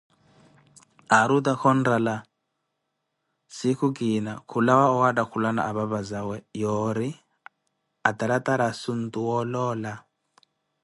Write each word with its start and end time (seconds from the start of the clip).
Aari 1.17 1.33
otakha 1.39 1.65
onrala, 1.73 2.15
sinkhu 3.57 3.87
kiina 3.97 4.31
khulawa 4.49 4.85
owattakhulana 4.95 5.61
apapazawe 5.69 6.37
yoori 6.61 7.09
ataratari 8.09 8.63
asuntu 8.71 9.17
wooloola. 9.27 9.93